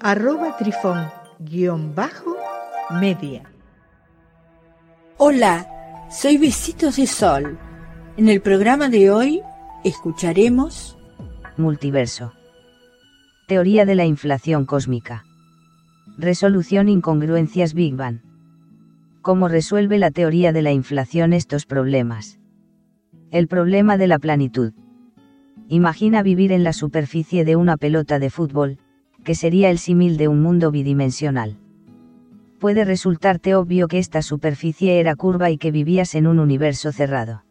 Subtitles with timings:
[0.00, 3.42] arroba trifón-media.
[5.16, 5.66] Hola,
[6.10, 7.56] soy Besitos de Sol.
[8.16, 9.42] En el programa de hoy
[9.84, 10.98] escucharemos
[11.56, 12.32] Multiverso.
[13.48, 15.24] Teoría de la inflación cósmica.
[16.18, 18.20] Resolución incongruencias Big Bang.
[19.22, 22.40] ¿Cómo resuelve la teoría de la inflación estos problemas?
[23.30, 24.72] El problema de la planitud.
[25.68, 28.78] Imagina vivir en la superficie de una pelota de fútbol,
[29.26, 31.56] que sería el símil de un mundo bidimensional.
[32.60, 37.42] Puede resultarte obvio que esta superficie era curva y que vivías en un universo cerrado.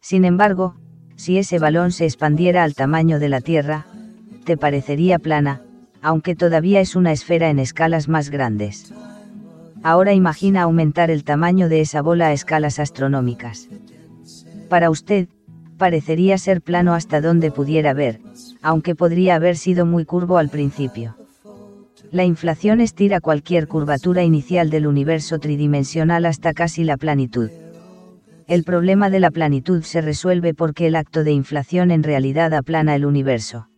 [0.00, 0.74] Sin embargo,
[1.14, 3.86] si ese balón se expandiera al tamaño de la Tierra,
[4.44, 5.62] te parecería plana,
[6.02, 8.92] aunque todavía es una esfera en escalas más grandes.
[9.84, 13.68] Ahora imagina aumentar el tamaño de esa bola a escalas astronómicas.
[14.68, 15.28] Para usted,
[15.80, 18.20] parecería ser plano hasta donde pudiera ver,
[18.60, 21.16] aunque podría haber sido muy curvo al principio.
[22.12, 27.50] La inflación estira cualquier curvatura inicial del universo tridimensional hasta casi la planitud.
[28.46, 32.94] El problema de la planitud se resuelve porque el acto de inflación en realidad aplana
[32.94, 33.68] el universo.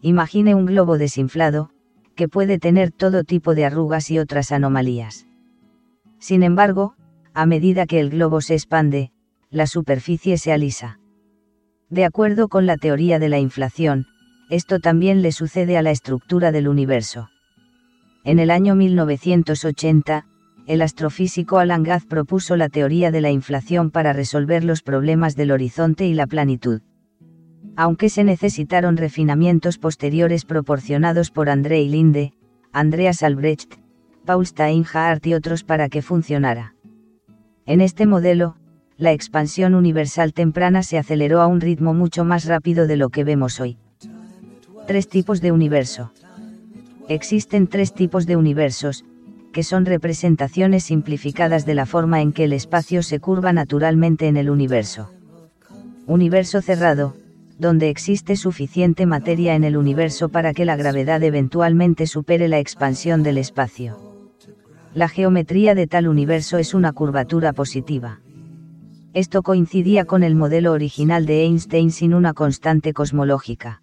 [0.00, 1.68] Imagine un globo desinflado,
[2.14, 5.26] que puede tener todo tipo de arrugas y otras anomalías.
[6.18, 6.94] Sin embargo,
[7.34, 9.10] a medida que el globo se expande,
[9.50, 10.99] la superficie se alisa.
[11.90, 14.06] De acuerdo con la teoría de la inflación,
[14.48, 17.30] esto también le sucede a la estructura del universo.
[18.22, 20.24] En el año 1980,
[20.68, 25.50] el astrofísico Alan Guth propuso la teoría de la inflación para resolver los problemas del
[25.50, 26.80] horizonte y la planitud.
[27.74, 32.34] Aunque se necesitaron refinamientos posteriores proporcionados por André Linde,
[32.72, 33.74] Andreas Albrecht,
[34.24, 36.74] Paul Steinhardt y otros para que funcionara.
[37.66, 38.56] En este modelo,
[39.00, 43.24] la expansión universal temprana se aceleró a un ritmo mucho más rápido de lo que
[43.24, 43.78] vemos hoy.
[44.86, 46.12] Tres tipos de universo.
[47.08, 49.06] Existen tres tipos de universos,
[49.54, 54.36] que son representaciones simplificadas de la forma en que el espacio se curva naturalmente en
[54.36, 55.10] el universo.
[56.06, 57.16] Universo cerrado,
[57.58, 63.22] donde existe suficiente materia en el universo para que la gravedad eventualmente supere la expansión
[63.22, 63.98] del espacio.
[64.92, 68.20] La geometría de tal universo es una curvatura positiva.
[69.12, 73.82] Esto coincidía con el modelo original de Einstein sin una constante cosmológica.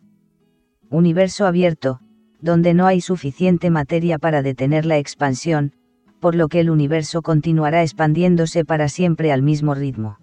[0.90, 2.00] Universo abierto,
[2.40, 5.74] donde no hay suficiente materia para detener la expansión,
[6.22, 10.18] por lo que el universo continuará expandiéndose para siempre al mismo ritmo.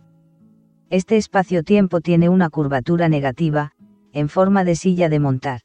[0.89, 3.73] Este espacio-tiempo tiene una curvatura negativa,
[4.13, 5.61] en forma de silla de montar.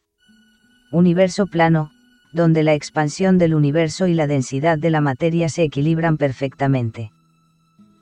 [0.92, 1.92] Universo plano,
[2.34, 7.12] donde la expansión del universo y la densidad de la materia se equilibran perfectamente.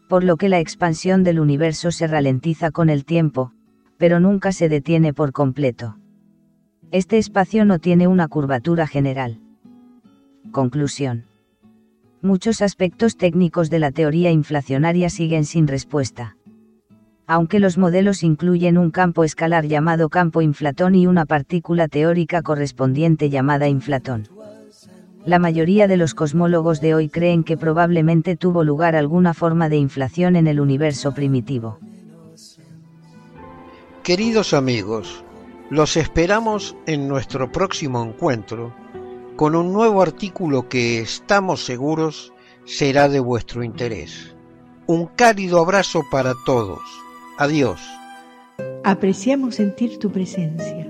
[0.07, 3.51] Por lo que la expansión del universo se ralentiza con el tiempo,
[3.97, 5.97] pero nunca se detiene por completo.
[6.91, 9.41] Este espacio no tiene una curvatura general.
[10.51, 11.25] Conclusión.
[12.21, 16.37] Muchos aspectos técnicos de la teoría inflacionaria siguen sin respuesta.
[17.27, 23.29] Aunque los modelos incluyen un campo escalar llamado campo inflatón y una partícula teórica correspondiente
[23.29, 24.29] llamada inflatón.
[25.27, 29.75] La mayoría de los cosmólogos de hoy creen que probablemente tuvo lugar alguna forma de
[29.75, 31.79] inflación en el universo primitivo.
[34.03, 35.25] Queridos amigos,
[35.69, 38.73] los esperamos en nuestro próximo encuentro
[39.35, 42.31] con un nuevo artículo que estamos seguros
[42.63, 44.33] será de vuestro interés.
[44.85, 46.79] Un cálido abrazo para todos.
[47.37, 47.81] Adiós.
[48.85, 50.87] Apreciamos sentir tu presencia.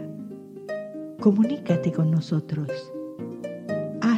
[1.20, 2.70] Comunícate con nosotros.